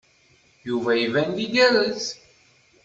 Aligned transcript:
Yuba 0.67 0.91
iban-d 0.97 1.37
igerrez. 1.45 2.05